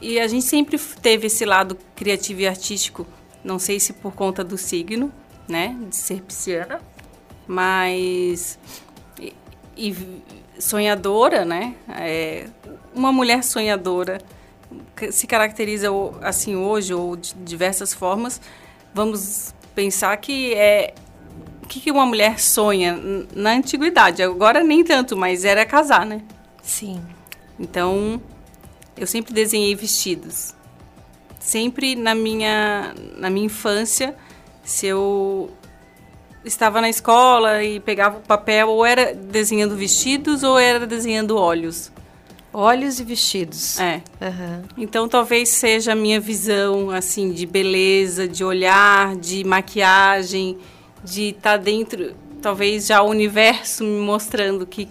e 0.00 0.18
a 0.18 0.26
gente 0.26 0.44
sempre 0.44 0.78
teve 1.00 1.28
esse 1.28 1.44
lado 1.44 1.78
criativo 1.94 2.40
e 2.40 2.48
artístico, 2.48 3.06
não 3.44 3.58
sei 3.58 3.78
se 3.78 3.92
por 3.92 4.12
conta 4.12 4.42
do 4.42 4.58
signo, 4.58 5.12
né? 5.48 5.76
De 5.88 5.96
ser 5.96 6.20
pisciana, 6.22 6.80
mas 7.46 8.58
e 9.76 9.94
sonhadora, 10.58 11.44
né? 11.44 11.76
É, 11.88 12.48
uma 12.92 13.12
mulher 13.12 13.44
sonhadora 13.44 14.18
se 15.10 15.26
caracteriza 15.26 15.88
assim 16.20 16.56
hoje 16.56 16.92
ou 16.92 17.14
de 17.14 17.32
diversas 17.34 17.94
formas. 17.94 18.40
Vamos 18.92 19.54
pensar 19.78 20.16
que 20.16 20.54
é 20.54 20.92
o 21.62 21.66
que, 21.68 21.78
que 21.78 21.92
uma 21.92 22.04
mulher 22.04 22.40
sonha 22.40 22.98
na 23.32 23.52
antiguidade. 23.52 24.20
Agora 24.24 24.64
nem 24.64 24.82
tanto, 24.82 25.16
mas 25.16 25.44
era 25.44 25.64
casar, 25.64 26.04
né? 26.04 26.20
Sim. 26.60 27.00
Então 27.60 28.20
eu 28.96 29.06
sempre 29.06 29.32
desenhei 29.32 29.76
vestidos. 29.76 30.52
Sempre 31.38 31.94
na 31.94 32.12
minha 32.12 32.92
na 33.16 33.30
minha 33.30 33.46
infância, 33.46 34.16
se 34.64 34.88
eu 34.88 35.48
estava 36.44 36.80
na 36.80 36.88
escola 36.88 37.62
e 37.62 37.78
pegava 37.78 38.18
o 38.18 38.22
papel, 38.22 38.70
ou 38.70 38.84
era 38.84 39.14
desenhando 39.14 39.76
vestidos 39.76 40.42
ou 40.42 40.58
era 40.58 40.88
desenhando 40.88 41.36
olhos. 41.36 41.92
Olhos 42.60 42.98
e 42.98 43.04
vestidos. 43.04 43.78
É. 43.78 44.02
Uhum. 44.20 44.64
Então 44.76 45.08
talvez 45.08 45.48
seja 45.48 45.92
a 45.92 45.94
minha 45.94 46.18
visão 46.18 46.90
assim 46.90 47.30
de 47.30 47.46
beleza, 47.46 48.26
de 48.26 48.42
olhar, 48.42 49.14
de 49.14 49.44
maquiagem, 49.44 50.58
de 51.04 51.28
estar 51.28 51.52
tá 51.52 51.56
dentro, 51.56 52.16
talvez 52.42 52.88
já 52.88 53.00
o 53.00 53.10
universo 53.10 53.84
me 53.84 54.00
mostrando 54.00 54.66
que 54.66 54.88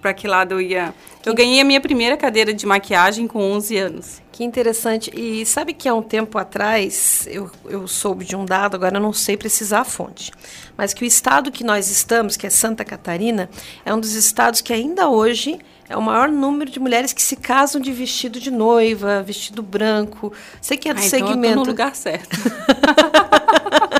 para 0.00 0.14
que 0.14 0.26
lado 0.26 0.52
eu 0.54 0.60
ia. 0.60 0.94
Eu 1.24 1.34
ganhei 1.34 1.60
a 1.60 1.64
minha 1.64 1.80
primeira 1.80 2.16
cadeira 2.16 2.52
de 2.54 2.66
maquiagem 2.66 3.26
com 3.26 3.38
11 3.52 3.76
anos. 3.76 4.22
Que 4.32 4.42
interessante. 4.42 5.10
E 5.14 5.44
sabe 5.44 5.74
que 5.74 5.88
há 5.88 5.94
um 5.94 6.02
tempo 6.02 6.38
atrás 6.38 7.28
eu, 7.30 7.50
eu 7.66 7.86
soube 7.86 8.24
de 8.24 8.34
um 8.34 8.44
dado, 8.44 8.74
agora 8.74 8.96
eu 8.96 9.00
não 9.00 9.12
sei 9.12 9.36
precisar 9.36 9.80
a 9.80 9.84
fonte, 9.84 10.32
mas 10.76 10.94
que 10.94 11.04
o 11.04 11.06
estado 11.06 11.52
que 11.52 11.62
nós 11.62 11.90
estamos, 11.90 12.36
que 12.36 12.46
é 12.46 12.50
Santa 12.50 12.84
Catarina, 12.84 13.50
é 13.84 13.92
um 13.92 14.00
dos 14.00 14.14
estados 14.14 14.62
que 14.62 14.72
ainda 14.72 15.10
hoje 15.10 15.58
é 15.90 15.96
o 15.96 16.00
maior 16.00 16.28
número 16.28 16.70
de 16.70 16.78
mulheres 16.80 17.12
que 17.12 17.20
se 17.20 17.36
casam 17.36 17.80
de 17.80 17.92
vestido 17.92 18.40
de 18.40 18.50
noiva, 18.50 19.22
vestido 19.22 19.62
branco. 19.62 20.32
Sei 20.62 20.76
que 20.76 20.88
é 20.88 20.94
do 20.94 21.00
ah, 21.00 21.02
segmento. 21.02 21.38
Então 21.38 21.50
eu 21.50 21.54
tô 21.56 21.60
no 21.60 21.66
lugar 21.66 21.94
certo. 21.96 22.38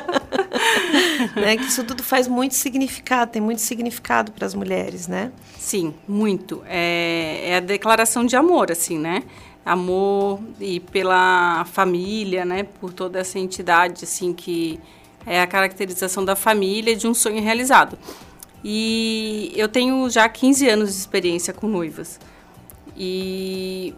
né? 1.35 1.57
Que 1.57 1.63
isso 1.63 1.83
tudo 1.83 2.03
faz 2.03 2.27
muito 2.27 2.55
significado, 2.55 3.31
tem 3.31 3.41
muito 3.41 3.61
significado 3.61 4.31
para 4.31 4.45
as 4.45 4.53
mulheres, 4.53 5.07
né? 5.07 5.31
Sim, 5.57 5.93
muito. 6.07 6.63
É, 6.67 7.49
é 7.49 7.55
a 7.57 7.59
declaração 7.59 8.25
de 8.25 8.35
amor, 8.35 8.71
assim, 8.71 8.97
né? 8.97 9.23
Amor 9.65 10.39
e 10.59 10.79
pela 10.79 11.65
família, 11.65 12.45
né? 12.45 12.63
Por 12.63 12.91
toda 12.93 13.19
essa 13.19 13.37
entidade, 13.37 14.03
assim, 14.03 14.33
que 14.33 14.79
é 15.25 15.41
a 15.41 15.47
caracterização 15.47 16.25
da 16.25 16.35
família 16.35 16.95
de 16.95 17.07
um 17.07 17.13
sonho 17.13 17.41
realizado. 17.41 17.97
E 18.63 19.51
eu 19.55 19.67
tenho 19.67 20.09
já 20.09 20.27
15 20.27 20.69
anos 20.69 20.89
de 20.91 20.97
experiência 20.97 21.53
com 21.53 21.67
noivas. 21.67 22.19
E, 22.97 23.93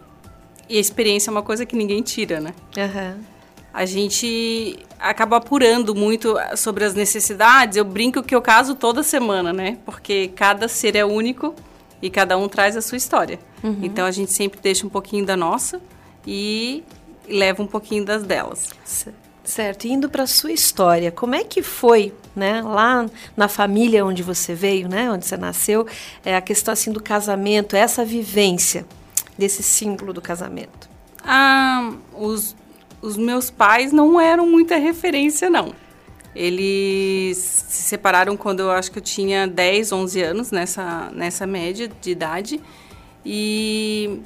e 0.68 0.76
a 0.76 0.80
experiência 0.80 1.30
é 1.30 1.32
uma 1.32 1.42
coisa 1.42 1.66
que 1.66 1.76
ninguém 1.76 2.02
tira, 2.02 2.40
né? 2.40 2.54
Uhum 2.76 3.33
a 3.74 3.84
gente 3.84 4.78
acaba 5.00 5.38
apurando 5.38 5.96
muito 5.96 6.36
sobre 6.56 6.84
as 6.84 6.94
necessidades. 6.94 7.76
Eu 7.76 7.84
brinco 7.84 8.22
que 8.22 8.32
eu 8.32 8.40
caso 8.40 8.76
toda 8.76 9.02
semana, 9.02 9.52
né? 9.52 9.78
Porque 9.84 10.28
cada 10.28 10.68
ser 10.68 10.94
é 10.94 11.04
único 11.04 11.52
e 12.00 12.08
cada 12.08 12.38
um 12.38 12.48
traz 12.48 12.76
a 12.76 12.80
sua 12.80 12.96
história. 12.96 13.40
Uhum. 13.64 13.80
Então 13.82 14.06
a 14.06 14.12
gente 14.12 14.32
sempre 14.32 14.60
deixa 14.62 14.86
um 14.86 14.88
pouquinho 14.88 15.26
da 15.26 15.36
nossa 15.36 15.80
e 16.24 16.84
leva 17.28 17.60
um 17.64 17.66
pouquinho 17.66 18.04
das 18.04 18.22
delas. 18.22 18.70
Certo. 19.42 19.88
Indo 19.88 20.08
para 20.08 20.22
a 20.22 20.26
sua 20.28 20.52
história, 20.52 21.10
como 21.10 21.34
é 21.34 21.42
que 21.42 21.60
foi, 21.60 22.14
né, 22.34 22.62
lá 22.62 23.06
na 23.36 23.48
família 23.48 24.06
onde 24.06 24.22
você 24.22 24.54
veio, 24.54 24.88
né, 24.88 25.10
onde 25.10 25.26
você 25.26 25.36
nasceu, 25.36 25.84
é 26.24 26.36
a 26.36 26.40
questão 26.40 26.72
assim 26.72 26.92
do 26.92 27.02
casamento, 27.02 27.74
essa 27.74 28.04
vivência 28.04 28.86
desse 29.36 29.64
símbolo 29.64 30.12
do 30.12 30.22
casamento? 30.22 30.88
Ah, 31.24 31.92
os 32.16 32.54
os 33.04 33.18
meus 33.18 33.50
pais 33.50 33.92
não 33.92 34.18
eram 34.18 34.46
muita 34.46 34.78
referência, 34.78 35.50
não. 35.50 35.74
Eles 36.34 37.36
se 37.36 37.82
separaram 37.82 38.34
quando 38.34 38.60
eu 38.60 38.70
acho 38.70 38.90
que 38.90 38.98
eu 38.98 39.02
tinha 39.02 39.46
10, 39.46 39.92
11 39.92 40.22
anos, 40.22 40.50
nessa, 40.50 41.10
nessa 41.12 41.46
média 41.46 41.86
de 42.00 42.10
idade. 42.10 42.60
E, 43.22 44.20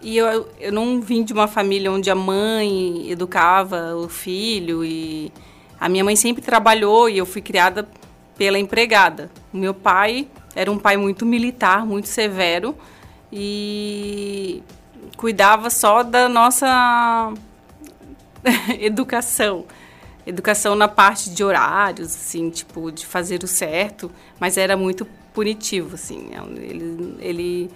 e 0.00 0.16
eu, 0.16 0.48
eu 0.58 0.72
não 0.72 0.98
vim 1.02 1.22
de 1.22 1.34
uma 1.34 1.46
família 1.46 1.92
onde 1.92 2.10
a 2.10 2.14
mãe 2.14 3.10
educava 3.10 3.94
o 3.94 4.08
filho. 4.08 4.82
E 4.82 5.30
a 5.78 5.86
minha 5.86 6.02
mãe 6.02 6.16
sempre 6.16 6.42
trabalhou 6.42 7.10
e 7.10 7.18
eu 7.18 7.26
fui 7.26 7.42
criada 7.42 7.86
pela 8.34 8.58
empregada. 8.58 9.30
O 9.52 9.58
meu 9.58 9.74
pai 9.74 10.26
era 10.54 10.72
um 10.72 10.78
pai 10.78 10.96
muito 10.96 11.26
militar, 11.26 11.84
muito 11.84 12.08
severo 12.08 12.74
e 13.30 14.62
cuidava 15.18 15.68
só 15.68 16.02
da 16.02 16.30
nossa 16.30 17.34
educação. 18.80 19.64
Educação 20.26 20.74
na 20.74 20.88
parte 20.88 21.30
de 21.30 21.44
horários, 21.44 22.08
assim, 22.08 22.50
tipo, 22.50 22.90
de 22.90 23.06
fazer 23.06 23.44
o 23.44 23.46
certo, 23.46 24.10
mas 24.40 24.56
era 24.56 24.76
muito 24.76 25.06
punitivo, 25.32 25.94
assim. 25.94 26.30
Ele, 26.56 27.16
ele 27.20 27.70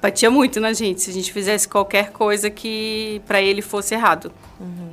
batia 0.00 0.30
muito 0.30 0.60
na 0.60 0.72
gente 0.72 1.02
se 1.02 1.10
a 1.10 1.12
gente 1.12 1.32
fizesse 1.32 1.68
qualquer 1.68 2.10
coisa 2.10 2.48
que 2.48 3.20
para 3.26 3.42
ele 3.42 3.60
fosse 3.60 3.94
errado. 3.94 4.32
Uhum. 4.58 4.92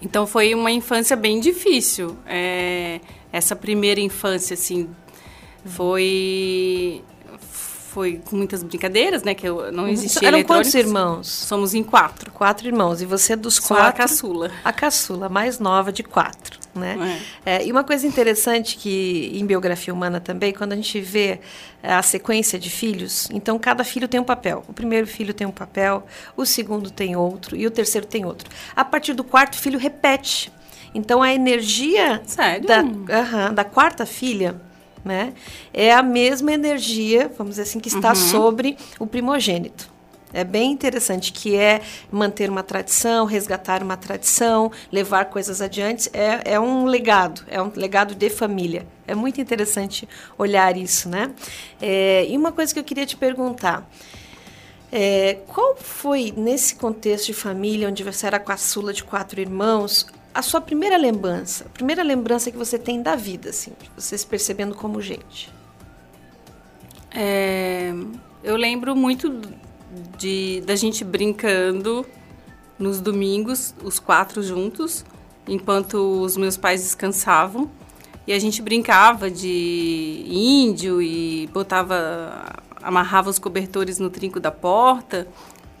Então 0.00 0.26
foi 0.26 0.54
uma 0.54 0.70
infância 0.70 1.14
bem 1.14 1.38
difícil. 1.38 2.16
É, 2.26 3.00
essa 3.30 3.54
primeira 3.54 4.00
infância, 4.00 4.54
assim, 4.54 4.88
foi 5.64 7.02
foi 7.92 8.20
com 8.24 8.36
muitas 8.36 8.62
brincadeiras, 8.62 9.22
né? 9.22 9.34
Que 9.34 9.46
eu, 9.46 9.70
não 9.70 9.86
existia 9.86 10.28
Eram 10.28 10.42
quantos 10.42 10.74
irmãos? 10.74 11.28
Somos 11.28 11.74
em 11.74 11.82
quatro. 11.82 12.30
Quatro 12.32 12.66
irmãos. 12.66 13.02
E 13.02 13.06
você 13.06 13.34
é 13.34 13.36
dos 13.36 13.56
Sou 13.56 13.76
quatro? 13.76 13.88
a 13.88 13.92
caçula. 13.92 14.50
A 14.64 14.72
caçula, 14.72 15.28
mais 15.28 15.58
nova 15.58 15.92
de 15.92 16.02
quatro, 16.02 16.58
né? 16.74 17.20
É. 17.44 17.56
É, 17.56 17.66
e 17.66 17.70
uma 17.70 17.84
coisa 17.84 18.06
interessante 18.06 18.76
que 18.76 19.30
em 19.34 19.44
biografia 19.44 19.92
humana 19.92 20.20
também, 20.20 20.54
quando 20.54 20.72
a 20.72 20.76
gente 20.76 21.00
vê 21.00 21.40
a 21.82 22.02
sequência 22.02 22.58
de 22.58 22.70
filhos, 22.70 23.28
então 23.30 23.58
cada 23.58 23.84
filho 23.84 24.08
tem 24.08 24.18
um 24.18 24.24
papel. 24.24 24.64
O 24.66 24.72
primeiro 24.72 25.06
filho 25.06 25.34
tem 25.34 25.46
um 25.46 25.52
papel, 25.52 26.06
o 26.34 26.46
segundo 26.46 26.90
tem 26.90 27.14
outro 27.14 27.54
e 27.54 27.66
o 27.66 27.70
terceiro 27.70 28.06
tem 28.06 28.24
outro. 28.24 28.48
A 28.74 28.84
partir 28.84 29.12
do 29.12 29.22
quarto 29.22 29.56
filho 29.56 29.78
repete. 29.78 30.50
Então 30.94 31.22
a 31.22 31.32
energia 31.32 32.22
Sério? 32.26 32.66
Da, 32.66 32.82
uh 32.82 33.52
da 33.54 33.64
quarta 33.64 34.06
filha 34.06 34.60
né? 35.04 35.32
É 35.72 35.92
a 35.92 36.02
mesma 36.02 36.52
energia, 36.52 37.30
vamos 37.36 37.52
dizer 37.52 37.62
assim, 37.62 37.80
que 37.80 37.88
está 37.88 38.10
uhum. 38.10 38.14
sobre 38.14 38.76
o 38.98 39.06
primogênito. 39.06 39.92
É 40.34 40.44
bem 40.44 40.72
interessante, 40.72 41.30
que 41.30 41.54
é 41.56 41.82
manter 42.10 42.48
uma 42.48 42.62
tradição, 42.62 43.26
resgatar 43.26 43.82
uma 43.82 43.98
tradição, 43.98 44.72
levar 44.90 45.26
coisas 45.26 45.60
adiante. 45.60 46.08
É, 46.14 46.54
é 46.54 46.60
um 46.60 46.86
legado, 46.86 47.44
é 47.48 47.60
um 47.60 47.70
legado 47.76 48.14
de 48.14 48.30
família. 48.30 48.86
É 49.06 49.14
muito 49.14 49.40
interessante 49.40 50.08
olhar 50.38 50.74
isso, 50.76 51.08
né? 51.08 51.32
É, 51.80 52.26
e 52.26 52.36
uma 52.36 52.50
coisa 52.50 52.72
que 52.72 52.80
eu 52.80 52.84
queria 52.84 53.04
te 53.04 53.16
perguntar. 53.16 53.86
É, 54.90 55.38
qual 55.46 55.76
foi, 55.76 56.32
nesse 56.36 56.76
contexto 56.76 57.26
de 57.26 57.34
família, 57.34 57.88
onde 57.88 58.02
você 58.02 58.26
era 58.26 58.38
caçula 58.38 58.92
de 58.92 59.04
quatro 59.04 59.40
irmãos, 59.40 60.06
a 60.34 60.42
sua 60.42 60.60
primeira 60.60 60.96
lembrança, 60.96 61.64
a 61.66 61.68
primeira 61.68 62.02
lembrança 62.02 62.50
que 62.50 62.56
você 62.56 62.78
tem 62.78 63.02
da 63.02 63.14
vida, 63.14 63.50
assim, 63.50 63.72
você 63.96 64.16
se 64.16 64.26
percebendo 64.26 64.74
como 64.74 65.00
gente? 65.00 65.52
É, 67.10 67.92
eu 68.42 68.56
lembro 68.56 68.96
muito 68.96 69.40
de 70.16 70.62
da 70.66 70.74
gente 70.74 71.04
brincando 71.04 72.06
nos 72.78 73.00
domingos, 73.00 73.74
os 73.84 73.98
quatro 73.98 74.42
juntos, 74.42 75.04
enquanto 75.46 76.22
os 76.22 76.36
meus 76.36 76.56
pais 76.56 76.82
descansavam. 76.82 77.70
E 78.26 78.32
a 78.32 78.38
gente 78.38 78.62
brincava 78.62 79.30
de 79.30 80.24
índio 80.28 81.02
e 81.02 81.48
botava, 81.48 82.54
amarrava 82.80 83.28
os 83.28 83.38
cobertores 83.38 83.98
no 83.98 84.08
trinco 84.08 84.38
da 84.38 84.50
porta 84.50 85.26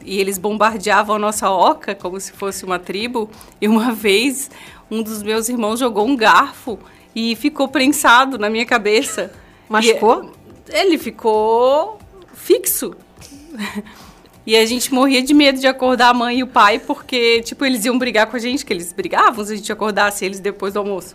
e 0.04 0.18
eles 0.18 0.38
bombardeavam 0.38 1.16
a 1.16 1.18
nossa 1.18 1.50
oca 1.50 1.94
como 1.94 2.18
se 2.20 2.32
fosse 2.32 2.64
uma 2.64 2.78
tribo. 2.78 3.30
E 3.60 3.68
uma 3.68 3.92
vez, 3.94 4.50
um 4.90 5.02
dos 5.02 5.22
meus 5.22 5.48
irmãos 5.48 5.78
jogou 5.78 6.06
um 6.06 6.16
garfo 6.16 6.78
e 7.14 7.36
ficou 7.36 7.68
prensado 7.68 8.38
na 8.38 8.48
minha 8.48 8.66
cabeça. 8.66 9.32
Machucou? 9.68 10.32
E 10.68 10.76
ele 10.76 10.98
ficou 10.98 11.98
fixo. 12.34 12.94
E 14.44 14.56
a 14.56 14.66
gente 14.66 14.92
morria 14.92 15.22
de 15.22 15.32
medo 15.32 15.60
de 15.60 15.68
acordar 15.68 16.08
a 16.08 16.14
mãe 16.14 16.40
e 16.40 16.42
o 16.42 16.48
pai, 16.48 16.80
porque, 16.80 17.42
tipo, 17.42 17.64
eles 17.64 17.84
iam 17.84 17.96
brigar 17.96 18.26
com 18.26 18.36
a 18.36 18.40
gente, 18.40 18.66
que 18.66 18.72
eles 18.72 18.92
brigavam 18.92 19.44
se 19.44 19.52
a 19.52 19.56
gente 19.56 19.70
acordasse 19.70 20.24
eles 20.24 20.40
depois 20.40 20.74
do 20.74 20.80
almoço. 20.80 21.14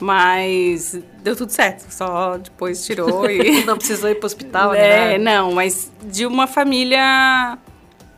Mas 0.00 0.98
deu 1.22 1.36
tudo 1.36 1.50
certo, 1.50 1.88
só 1.88 2.36
depois 2.36 2.84
tirou 2.84 3.24
e... 3.30 3.64
não 3.64 3.78
precisou 3.78 4.10
ir 4.10 4.16
pro 4.16 4.26
hospital, 4.26 4.72
né? 4.72 5.14
É, 5.14 5.18
não, 5.18 5.52
mas 5.52 5.92
de 6.02 6.26
uma 6.26 6.48
família 6.48 7.56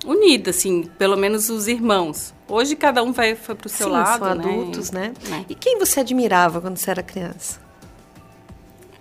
unida, 0.05 0.51
assim, 0.51 0.85
pelo 0.99 1.17
menos 1.17 1.49
os 1.49 1.67
irmãos. 1.67 2.35
Hoje 2.49 2.77
cada 2.77 3.03
um 3.03 3.13
vai 3.13 3.35
foi 3.35 3.55
pro 3.55 3.69
seu 3.69 3.87
Sim, 3.87 3.93
lado, 3.93 4.25
são 4.25 4.35
né? 4.35 4.45
adultos, 4.45 4.91
né? 4.91 5.13
É. 5.31 5.45
E 5.49 5.55
quem 5.55 5.79
você 5.79 6.01
admirava 6.01 6.61
quando 6.61 6.77
você 6.77 6.91
era 6.91 7.03
criança? 7.03 7.61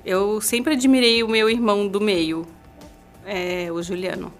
Eu 0.06 0.42
sempre 0.42 0.74
admirei 0.74 1.24
o 1.24 1.28
meu 1.28 1.50
irmão 1.50 1.88
do 1.88 2.02
meio, 2.02 2.46
é, 3.26 3.72
o 3.72 3.82
Juliano. 3.82 4.34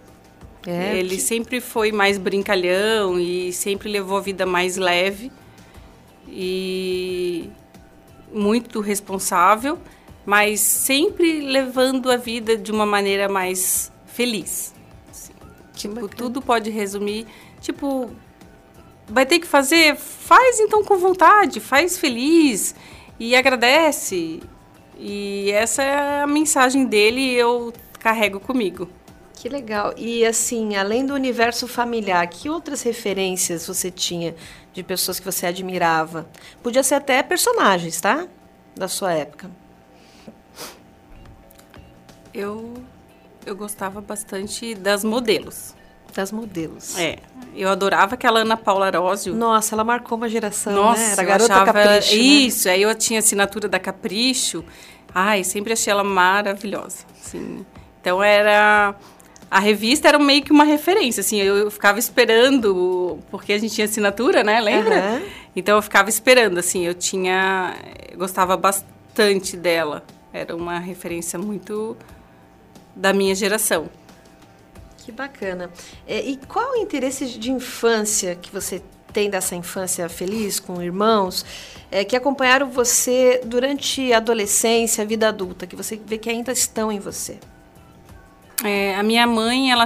É, 0.66 0.98
Ele 0.98 1.16
que... 1.16 1.22
sempre 1.22 1.60
foi 1.60 1.92
mais 1.92 2.18
brincalhão 2.18 3.20
e 3.20 3.52
sempre 3.52 3.90
levou 3.90 4.18
a 4.18 4.22
vida 4.22 4.46
mais 4.46 4.78
leve 4.78 5.32
e 6.28 7.50
muito 8.32 8.80
responsável, 8.80 9.78
mas 10.26 10.62
sempre 10.62 11.42
levando 11.42 12.10
a 12.10 12.18
vida 12.18 12.58
de 12.58 12.72
uma 12.72 12.86
maneira 12.86 13.28
mais 13.28 13.92
feliz. 14.06 14.74
Tipo, 15.84 16.08
tudo 16.08 16.42
pode 16.42 16.70
resumir. 16.70 17.28
Tipo, 17.60 18.10
vai 19.08 19.26
ter 19.26 19.40
que 19.40 19.48
fazer? 19.48 19.96
Faz 19.98 20.60
então 20.62 20.84
com 20.84 20.98
vontade, 20.98 21.60
faz 21.60 21.98
feliz 21.98 22.74
e 23.20 23.36
agradece. 23.36 24.42
E 24.98 25.52
essa 25.52 25.84
é 25.84 26.22
a 26.22 26.28
mensagem 26.28 26.86
dele 26.86 27.20
e 27.20 27.36
eu 27.36 27.74
carrego 28.00 28.40
comigo. 28.40 28.88
Que 29.36 29.50
legal. 29.50 29.94
E 29.98 30.26
assim, 30.26 30.78
além 30.78 31.06
do 31.06 31.14
universo 31.14 31.68
familiar, 31.68 32.26
que 32.28 32.50
outras 32.50 32.82
referências 32.82 33.68
você 33.68 33.92
tinha 33.92 34.34
de 34.72 34.82
pessoas 34.84 35.20
que 35.20 35.26
você 35.26 35.46
admirava? 35.48 36.30
Podia 36.62 36.82
ser 36.82 36.96
até 36.96 37.22
personagens, 37.22 38.00
tá? 38.00 38.26
Da 38.74 38.88
sua 38.88 39.12
época. 39.12 39.52
Eu 42.34 42.74
eu 43.46 43.56
gostava 43.56 44.02
bastante 44.02 44.76
das 44.76 45.04
modelos. 45.04 45.76
Das 46.14 46.32
modelos. 46.32 46.98
É. 46.98 47.18
Eu 47.56 47.70
adorava 47.70 48.14
aquela 48.14 48.42
Ana 48.42 48.56
Paula 48.56 48.86
Arósio. 48.86 49.34
Nossa, 49.34 49.74
ela 49.76 49.84
marcou 49.84 50.18
uma 50.18 50.30
geração, 50.30 50.74
Nossa, 50.74 51.02
né? 51.02 51.12
Era 51.14 51.22
a 51.22 51.26
garota 51.26 51.54
achava... 51.54 51.74
Capricho. 51.74 52.16
Né? 52.16 52.22
Isso, 52.22 52.68
né? 52.68 52.74
aí 52.74 52.82
eu 52.82 52.96
tinha 52.96 53.20
assinatura 53.20 53.68
da 53.68 53.80
Capricho. 53.80 54.64
Ai, 55.14 55.44
sempre 55.44 55.74
achei 55.74 55.92
ela 55.92 56.04
maravilhosa. 56.04 57.06
Assim. 57.20 57.66
Então 58.00 58.24
era. 58.24 58.96
A 59.50 59.60
revista 59.60 60.08
era 60.08 60.18
meio 60.18 60.42
que 60.42 60.52
uma 60.52 60.64
referência, 60.64 61.22
assim, 61.22 61.40
eu, 61.40 61.56
eu 61.56 61.70
ficava 61.70 62.00
esperando, 62.00 63.20
porque 63.30 63.54
a 63.54 63.58
gente 63.60 63.76
tinha 63.76 63.86
assinatura, 63.86 64.44
né? 64.44 64.60
Lembra? 64.60 64.96
Uhum. 64.96 65.22
Então 65.56 65.76
eu 65.76 65.82
ficava 65.82 66.10
esperando, 66.10 66.58
assim, 66.58 66.86
eu 66.86 66.94
tinha. 66.96 67.76
Eu 68.12 68.18
gostava 68.18 68.58
bastante 68.58 69.56
dela. 69.56 70.04
Era 70.34 70.56
uma 70.56 70.80
referência 70.80 71.38
muito 71.38 71.96
da 72.96 73.14
minha 73.14 73.34
geração. 73.36 73.90
Que 74.98 75.12
bacana. 75.12 75.70
É, 76.08 76.22
e 76.22 76.38
qual 76.38 76.74
o 76.74 76.76
interesse 76.78 77.26
de 77.38 77.52
infância 77.52 78.36
que 78.36 78.52
você 78.52 78.82
tem 79.12 79.30
dessa 79.30 79.56
infância 79.56 80.10
feliz 80.10 80.60
com 80.60 80.82
irmãos 80.82 81.46
é, 81.92 82.04
que 82.04 82.16
acompanharam 82.16 82.70
você 82.70 83.42
durante 83.46 84.12
a 84.12 84.18
adolescência, 84.18 85.04
a 85.04 85.08
vida 85.08 85.28
adulta, 85.28 85.68
que 85.68 85.76
você 85.76 86.02
vê 86.04 86.18
que 86.18 86.30
ainda 86.30 86.52
estão 86.52 86.92
em 86.92 87.00
você? 87.00 87.38
É, 88.64 88.96
a 88.96 89.04
minha 89.04 89.28
mãe, 89.28 89.72
ela, 89.72 89.86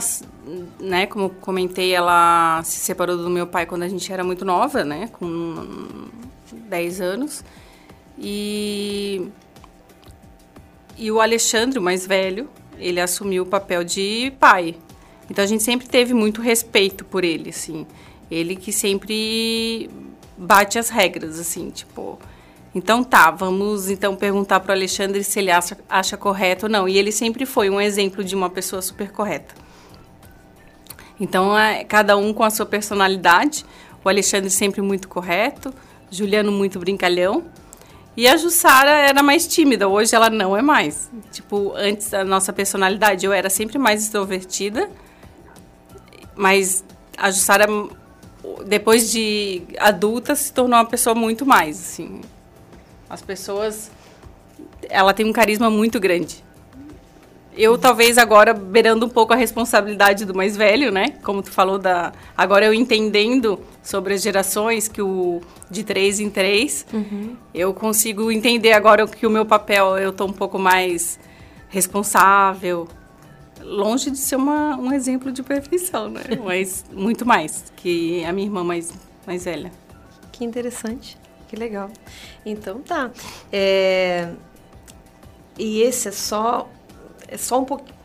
né, 0.80 1.08
como 1.08 1.30
comentei, 1.30 1.93
ela 1.93 2.62
se 2.63 2.80
separou 2.80 3.17
do 3.17 3.30
meu 3.30 3.48
pai 3.48 3.65
quando 3.65 3.84
a 3.84 3.89
gente 3.89 4.12
era 4.12 4.24
muito 4.24 4.46
nova, 4.46 4.84
né, 4.84 5.10
com 5.13 6.08
10 6.52 7.02
anos. 7.02 7.43
E, 8.17 9.28
e 10.96 11.12
o 11.12 11.20
Alexandre, 11.20 11.80
o 11.80 11.82
mais 11.82 12.06
velho, 12.06 12.50
ele 12.79 12.99
assumiu 12.99 13.43
o 13.43 13.45
papel 13.45 13.83
de 13.83 14.33
pai. 14.39 14.75
Então 15.29 15.43
a 15.43 15.47
gente 15.47 15.63
sempre 15.63 15.87
teve 15.87 16.13
muito 16.13 16.41
respeito 16.41 17.03
por 17.03 17.23
ele, 17.23 17.49
assim. 17.49 17.85
Ele 18.29 18.55
que 18.55 18.71
sempre 18.71 19.89
bate 20.37 20.77
as 20.77 20.89
regras, 20.89 21.39
assim, 21.39 21.69
tipo. 21.69 22.19
Então 22.75 23.03
tá, 23.03 23.31
vamos 23.31 23.89
então 23.89 24.15
perguntar 24.15 24.59
para 24.59 24.69
o 24.69 24.75
Alexandre 24.75 25.23
se 25.23 25.39
ele 25.39 25.49
acha, 25.49 25.77
acha 25.89 26.15
correto 26.15 26.67
ou 26.67 26.71
não. 26.71 26.87
E 26.87 26.97
ele 26.97 27.11
sempre 27.11 27.45
foi 27.45 27.69
um 27.69 27.81
exemplo 27.81 28.23
de 28.23 28.35
uma 28.35 28.49
pessoa 28.49 28.81
super 28.81 29.11
correta. 29.11 29.55
Então, 31.19 31.57
é, 31.57 31.83
cada 31.83 32.15
um 32.15 32.33
com 32.33 32.43
a 32.43 32.49
sua 32.49 32.65
personalidade. 32.65 33.65
O 34.03 34.09
Alexandre 34.09 34.49
sempre 34.49 34.81
muito 34.81 35.07
correto, 35.07 35.73
Juliano 36.09 36.51
muito 36.51 36.79
brincalhão. 36.79 37.43
E 38.17 38.27
a 38.27 38.36
Jussara 38.36 38.89
era 38.89 39.21
mais 39.21 39.45
tímida, 39.45 39.88
hoje 39.88 40.15
ela 40.15 40.27
não 40.27 40.58
é 40.58 40.62
mais. 40.62 41.12
Tipo, 41.32 41.73
antes 41.75 42.10
da 42.10 42.25
nossa 42.25 42.51
personalidade, 42.51 43.27
eu 43.27 43.32
era 43.32 43.47
sempre 43.47 43.77
mais 43.77 44.01
extrovertida, 44.01 44.89
mas 46.36 46.84
a 47.15 47.30
Jussara, 47.30 47.67
depois 48.65 49.12
de 49.12 49.62
adulta, 49.77 50.34
se 50.34 50.51
tornou 50.51 50.80
uma 50.80 50.86
pessoa 50.86 51.13
muito 51.13 51.45
mais, 51.45 51.80
assim. 51.80 52.21
As 53.08 53.21
pessoas... 53.21 53.91
Ela 54.89 55.13
tem 55.13 55.23
um 55.23 55.32
carisma 55.32 55.69
muito 55.69 55.99
grande. 55.99 56.43
Eu 57.58 57.76
talvez 57.76 58.20
agora 58.20 58.54
beirando 58.54 59.08
um 59.08 59.10
pouco 59.10 59.34
a 59.34 59.36
responsabilidade 59.36 60.26
do 60.26 60.36
mais 60.36 60.56
velho, 60.56 60.91
né? 60.91 61.15
Como 61.24 61.41
tu 61.41 61.52
falou 61.52 61.80
da 61.80 62.13
agora 62.38 62.65
eu 62.65 62.74
entendendo 62.74 63.60
sobre 63.82 64.13
as 64.13 64.22
gerações 64.22 64.88
que 64.88 65.02
o 65.02 65.41
de 65.70 65.84
três 65.84 66.20
em 66.20 66.30
três, 66.30 66.86
uhum. 66.93 67.36
eu 67.54 67.74
consigo 67.74 68.32
entender 68.32 68.74
agora 68.74 69.08
que 69.08 69.26
o 69.26 69.30
meu 69.30 69.43
papel 69.43 69.98
eu 69.98 70.13
tô 70.13 70.26
um 70.26 70.34
pouco 70.34 70.60
mais 70.60 71.20
responsável, 71.67 72.88
longe 73.60 74.12
de 74.12 74.17
ser 74.17 74.36
uma, 74.36 74.78
um 74.78 74.93
exemplo 74.93 75.32
de 75.32 75.41
perfeição, 75.41 76.10
né? 76.10 76.22
Mas 76.46 76.86
muito 76.93 77.26
mais 77.26 77.72
que 77.76 78.24
a 78.24 78.32
minha 78.32 78.46
irmã 78.46 78.63
mais 78.63 78.93
mais 79.26 79.46
velha. 79.46 79.72
Que 80.32 80.46
interessante. 80.46 81.17
Que 81.48 81.56
legal. 81.56 81.89
Então 82.46 82.82
tá. 82.82 83.10
É... 83.52 84.30
E 85.58 85.82
esse 85.82 86.10
é 86.10 86.12
só 86.12 86.70
é 87.27 87.37
só 87.37 87.59
um 87.59 87.65
pouquinho 87.65 87.97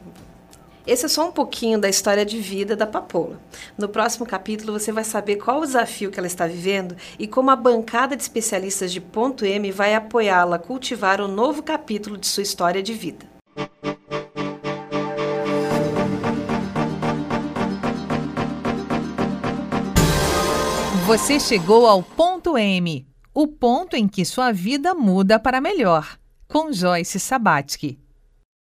esse 0.84 1.06
é 1.06 1.08
só 1.08 1.28
um 1.28 1.30
pouquinho 1.30 1.78
da 1.78 1.88
história 1.88 2.26
de 2.26 2.40
vida 2.40 2.74
da 2.74 2.86
Papoula. 2.88 3.40
No 3.78 3.88
próximo 3.88 4.26
capítulo 4.26 4.72
você 4.72 4.90
vai 4.90 5.04
saber 5.04 5.36
qual 5.36 5.60
o 5.60 5.66
desafio 5.66 6.10
que 6.10 6.18
ela 6.18 6.26
está 6.26 6.44
vivendo 6.44 6.96
e 7.20 7.28
como 7.28 7.52
a 7.52 7.56
bancada 7.56 8.16
de 8.16 8.22
especialistas 8.22 8.92
de 8.92 9.00
Ponto 9.00 9.44
M 9.44 9.70
vai 9.70 9.94
apoiá-la 9.94 10.56
a 10.56 10.58
cultivar 10.58 11.20
um 11.20 11.28
novo 11.28 11.62
capítulo 11.62 12.18
de 12.18 12.26
sua 12.26 12.42
história 12.42 12.82
de 12.82 12.92
vida. 12.94 13.30
Você 21.06 21.38
chegou 21.38 21.86
ao 21.86 22.02
ponto 22.02 22.56
M, 22.58 23.06
o 23.34 23.46
ponto 23.46 23.94
em 23.94 24.08
que 24.08 24.24
sua 24.24 24.50
vida 24.50 24.94
muda 24.94 25.38
para 25.38 25.60
melhor, 25.60 26.18
com 26.48 26.72
Joyce 26.72 27.20
Sabatsky. 27.20 28.01